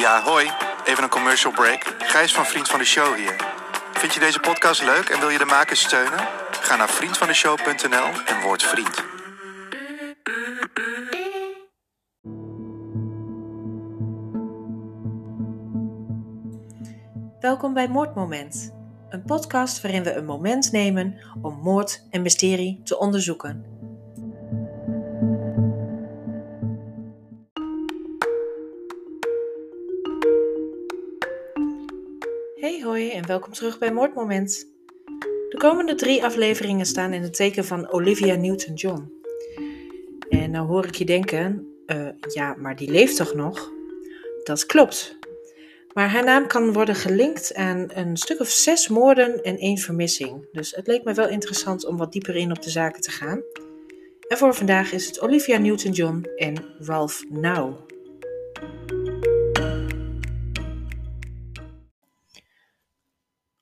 [0.00, 0.50] Ja, hoi.
[0.84, 1.94] Even een commercial break.
[1.98, 3.36] Gijs van Vriend van de Show hier.
[3.92, 6.18] Vind je deze podcast leuk en wil je de makers steunen?
[6.50, 9.04] Ga naar vriendvandeshow.nl en word vriend.
[17.40, 18.74] Welkom bij Moordmoment,
[19.08, 23.79] een podcast waarin we een moment nemen om moord en mysterie te onderzoeken.
[32.60, 34.66] Hey hoi en welkom terug bij Moordmoment.
[35.48, 39.12] De komende drie afleveringen staan in het teken van Olivia Newton-John.
[40.28, 43.70] En nou hoor ik je denken, eh, ja, maar die leeft toch nog?
[44.44, 45.18] Dat klopt.
[45.92, 50.48] Maar haar naam kan worden gelinkt aan een stuk of zes moorden en één vermissing.
[50.52, 53.42] Dus het leek me wel interessant om wat dieper in op de zaken te gaan.
[54.28, 57.88] En voor vandaag is het Olivia Newton-John en Ralph Now.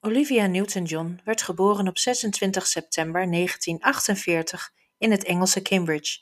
[0.08, 6.18] Olivia Newton-John werd geboren op 26 september 1948 in het Engelse Cambridge.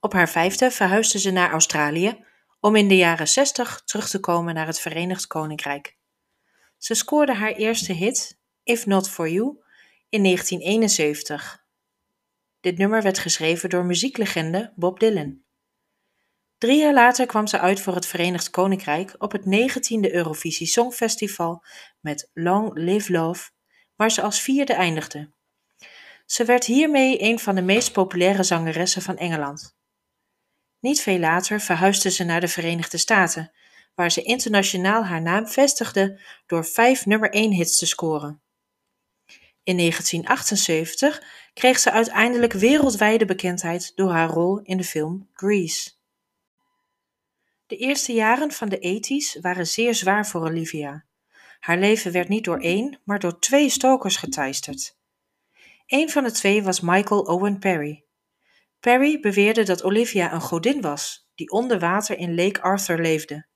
[0.00, 2.24] Op haar vijfde verhuisde ze naar Australië
[2.60, 5.96] om in de jaren 60 terug te komen naar het Verenigd Koninkrijk.
[6.78, 9.46] Ze scoorde haar eerste hit, If Not For You,
[10.08, 11.64] in 1971.
[12.60, 15.42] Dit nummer werd geschreven door muzieklegende Bob Dylan.
[16.62, 21.64] Drie jaar later kwam ze uit voor het Verenigd Koninkrijk op het 19e Eurovisie Songfestival
[22.00, 23.50] met Long Live Love,
[23.96, 25.32] waar ze als vierde eindigde.
[26.26, 29.76] Ze werd hiermee een van de meest populaire zangeressen van Engeland.
[30.80, 33.52] Niet veel later verhuisde ze naar de Verenigde Staten,
[33.94, 38.42] waar ze internationaal haar naam vestigde door vijf nummer 1 hits te scoren.
[39.62, 41.22] In 1978
[41.54, 46.00] kreeg ze uiteindelijk wereldwijde bekendheid door haar rol in de film Grease.
[47.72, 51.04] De eerste jaren van de 80s waren zeer zwaar voor Olivia.
[51.60, 54.96] Haar leven werd niet door één, maar door twee stokers geteisterd.
[55.86, 58.04] Een van de twee was Michael Owen Perry.
[58.80, 63.46] Perry beweerde dat Olivia een godin was, die onder water in Lake Arthur leefde.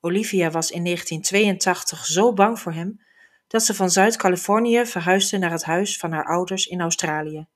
[0.00, 3.04] Olivia was in 1982 zo bang voor hem
[3.46, 7.46] dat ze van Zuid-Californië verhuisde naar het huis van haar ouders in Australië.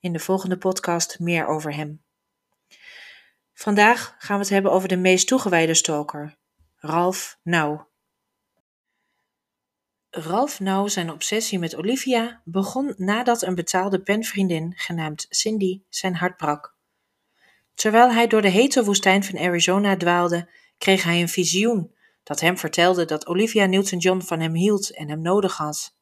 [0.00, 2.02] In de volgende podcast meer over hem.
[3.62, 6.36] Vandaag gaan we het hebben over de meest toegewijde stalker,
[6.76, 7.80] Ralph Now.
[10.10, 16.36] Ralph Now zijn obsessie met Olivia begon nadat een betaalde penvriendin genaamd Cindy zijn hart
[16.36, 16.74] brak.
[17.74, 20.48] Terwijl hij door de hete woestijn van Arizona dwaalde,
[20.78, 25.20] kreeg hij een visioen dat hem vertelde dat Olivia Newton-John van hem hield en hem
[25.20, 25.96] nodig had.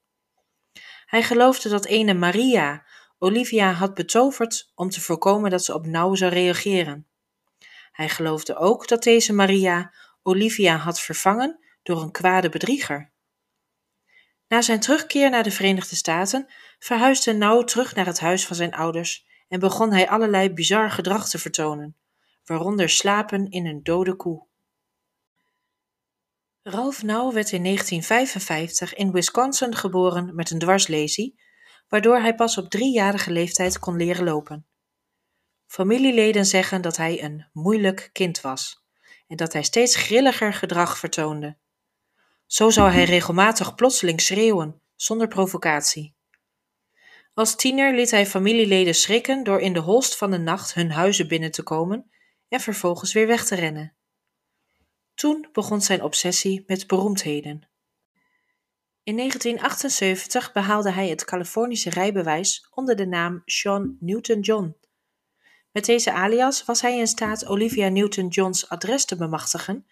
[1.07, 2.85] Hij geloofde dat ene Maria
[3.19, 7.10] Olivia had betoverd om te voorkomen dat ze op Now zou reageren.
[8.01, 13.13] Hij geloofde ook dat deze Maria Olivia had vervangen door een kwade bedrieger.
[14.49, 18.75] Na zijn terugkeer naar de Verenigde Staten verhuisde Now terug naar het huis van zijn
[18.75, 21.97] ouders en begon hij allerlei bizar gedrag te vertonen,
[22.45, 24.47] waaronder slapen in een dode koe.
[26.63, 31.41] Ralph Now werd in 1955 in Wisconsin geboren met een dwarslesie,
[31.89, 34.70] waardoor hij pas op driejarige leeftijd kon leren lopen.
[35.71, 38.85] Familieleden zeggen dat hij een moeilijk kind was
[39.29, 41.57] en dat hij steeds grilliger gedrag vertoonde.
[42.47, 46.15] Zo zou hij regelmatig plotseling schreeuwen, zonder provocatie.
[47.35, 51.29] Als tiener liet hij familieleden schrikken door in de holst van de nacht hun huizen
[51.29, 52.11] binnen te komen
[52.49, 53.95] en vervolgens weer weg te rennen.
[55.15, 57.69] Toen begon zijn obsessie met beroemdheden.
[59.03, 64.80] In 1978 behaalde hij het Californische rijbewijs onder de naam Sean Newton-John.
[65.73, 69.87] Met deze alias was hij in staat Olivia Newton-Johns adres te bemachtigen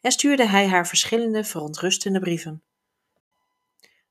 [0.00, 2.62] en stuurde hij haar verschillende verontrustende brieven.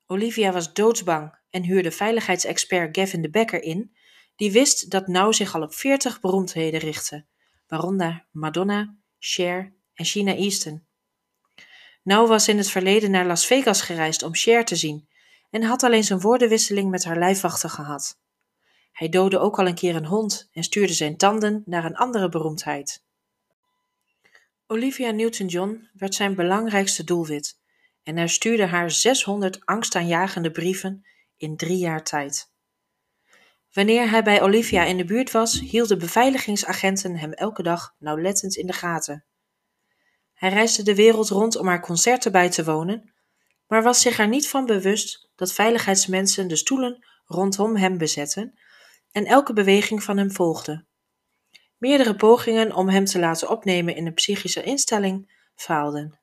[0.06, 3.96] Olivia was doodsbang en huurde veiligheidsexpert Gavin de Becker in,
[4.36, 7.24] die wist dat Now zich al op veertig beroemdheden richtte,
[7.68, 10.86] waaronder Madonna, Cher en China Easton.
[12.02, 15.08] Now was in het verleden naar Las Vegas gereisd om Cher te zien
[15.50, 18.18] en had alleen zijn woordenwisseling met haar lijfwachten gehad.
[19.00, 22.28] Hij doodde ook al een keer een hond en stuurde zijn tanden naar een andere
[22.28, 23.04] beroemdheid.
[24.66, 27.58] Olivia Newton-John werd zijn belangrijkste doelwit
[28.02, 31.06] en hij stuurde haar 600 angstaanjagende brieven
[31.36, 32.52] in drie jaar tijd.
[33.72, 38.66] Wanneer hij bij Olivia in de buurt was, hielden beveiligingsagenten hem elke dag nauwlettend in
[38.66, 39.24] de gaten.
[40.32, 43.12] Hij reisde de wereld rond om haar concerten bij te wonen,
[43.66, 48.58] maar was zich er niet van bewust dat veiligheidsmensen de stoelen rondom hem bezetten
[49.12, 50.86] en elke beweging van hem volgden.
[51.78, 56.18] Meerdere pogingen om hem te laten opnemen in een psychische instelling faalden.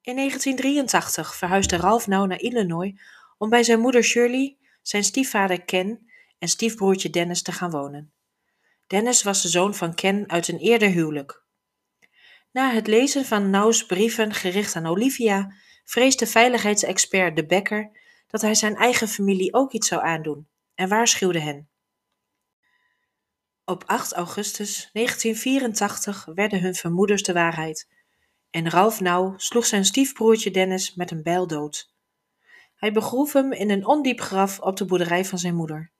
[0.00, 3.00] In 1983 verhuisde Ralph Nauw naar Illinois
[3.38, 8.12] om bij zijn moeder Shirley, zijn stiefvader Ken en stiefbroertje Dennis te gaan wonen.
[8.86, 11.42] Dennis was de zoon van Ken uit een eerder huwelijk.
[12.52, 15.54] Na het lezen van Nauws brieven gericht aan Olivia,
[15.84, 17.90] vreesde veiligheidsexpert De Becker
[18.26, 21.68] dat hij zijn eigen familie ook iets zou aandoen en waarschuwde hen.
[23.64, 27.88] Op 8 augustus 1984 werden hun vermoedens de waarheid
[28.54, 31.92] en Ralph Nauw sloeg zijn stiefbroertje Dennis met een bijl dood.
[32.74, 35.92] Hij begroef hem in een ondiep graf op de boerderij van zijn moeder.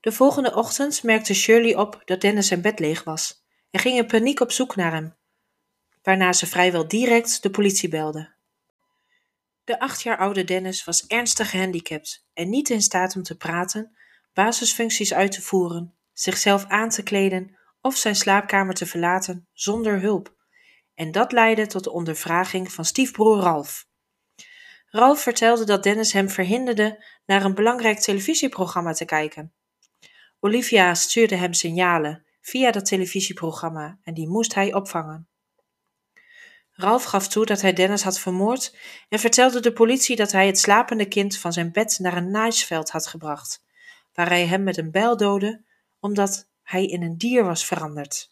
[0.00, 4.06] De volgende ochtend merkte Shirley op dat Dennis zijn bed leeg was en ging in
[4.06, 5.16] paniek op zoek naar hem,
[6.02, 8.31] waarna ze vrijwel direct de politie belde.
[9.64, 13.96] De acht jaar oude Dennis was ernstig gehandicapt en niet in staat om te praten,
[14.32, 20.34] basisfuncties uit te voeren, zichzelf aan te kleden of zijn slaapkamer te verlaten zonder hulp.
[20.94, 23.86] En dat leidde tot de ondervraging van stiefbroer Ralf.
[24.86, 29.52] Ralf vertelde dat Dennis hem verhinderde naar een belangrijk televisieprogramma te kijken.
[30.40, 35.31] Olivia stuurde hem signalen via dat televisieprogramma en die moest hij opvangen.
[36.72, 38.76] Ralf gaf toe dat hij Dennis had vermoord
[39.08, 42.90] en vertelde de politie dat hij het slapende kind van zijn bed naar een naaisveld
[42.90, 43.64] had gebracht,
[44.14, 45.64] waar hij hem met een bijl doodde
[46.00, 48.30] omdat hij in een dier was veranderd.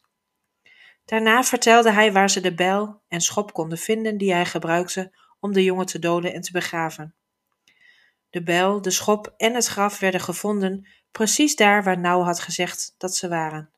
[1.04, 5.52] Daarna vertelde hij waar ze de bijl en schop konden vinden die hij gebruikte om
[5.52, 7.14] de jongen te doden en te begraven.
[8.31, 12.94] De bijl, de schop en het graf werden gevonden precies daar waar Nauw had gezegd
[12.98, 13.70] dat ze waren.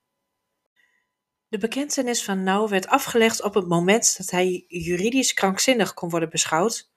[1.52, 6.30] De bekentenis van Nauw werd afgelegd op het moment dat hij juridisch krankzinnig kon worden
[6.30, 6.90] beschouwd,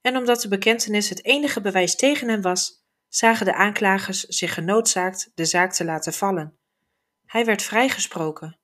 [0.00, 5.30] en omdat de bekentenis het enige bewijs tegen hem was, zagen de aanklagers zich genoodzaakt
[5.34, 6.56] de zaak te laten vallen.
[7.26, 8.58] Hij werd vrijgesproken.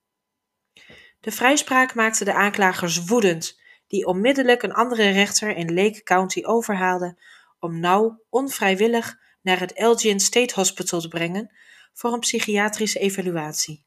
[1.21, 7.19] De vrijspraak maakte de aanklagers woedend, die onmiddellijk een andere rechter in Lake County overhaalden
[7.59, 11.57] om Nauw onvrijwillig naar het Elgin State Hospital te brengen
[11.93, 13.86] voor een psychiatrische evaluatie.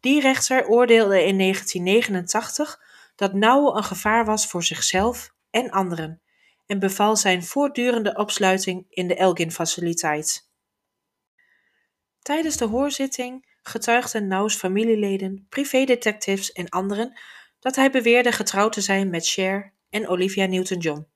[0.00, 2.80] Die rechter oordeelde in 1989
[3.16, 6.22] dat Nauw een gevaar was voor zichzelf en anderen
[6.66, 10.50] en beval zijn voortdurende opsluiting in de Elgin-faciliteit.
[12.22, 17.18] Tijdens de hoorzitting getuigden Nauws familieleden, privédetectives en anderen
[17.60, 21.06] dat hij beweerde getrouwd te zijn met Cher en Olivia Newton-John.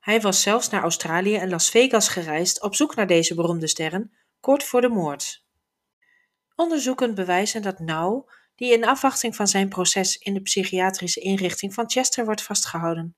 [0.00, 4.12] Hij was zelfs naar Australië en Las Vegas gereisd op zoek naar deze beroemde sterren,
[4.40, 5.46] kort voor de moord.
[6.60, 11.90] Onderzoeken bewijzen dat Now, die in afwachting van zijn proces in de psychiatrische inrichting van
[11.90, 13.16] Chester wordt vastgehouden,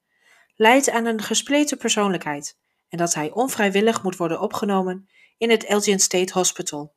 [0.57, 2.59] leidt aan een gespleten persoonlijkheid
[2.89, 5.09] en dat hij onvrijwillig moet worden opgenomen
[5.39, 6.95] in het Elgin State Hospital.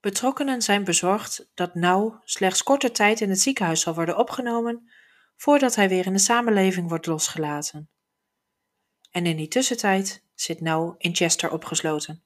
[0.00, 4.90] Betrokkenen zijn bezorgd dat Now slechts korte tijd in het ziekenhuis zal worden opgenomen
[5.36, 7.90] voordat hij weer in de samenleving wordt losgelaten.
[9.10, 12.24] En in die tussentijd zit Now in Chester opgesloten.